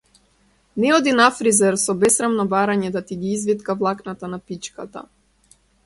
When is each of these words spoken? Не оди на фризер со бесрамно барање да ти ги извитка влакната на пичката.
Не 0.81 0.89
оди 0.97 1.13
на 1.19 1.27
фризер 1.41 1.77
со 1.83 1.95
бесрамно 2.05 2.47
барање 2.55 2.91
да 2.99 3.05
ти 3.11 3.21
ги 3.25 3.37
извитка 3.37 3.79
влакната 3.85 4.35
на 4.37 4.45
пичката. 4.51 5.07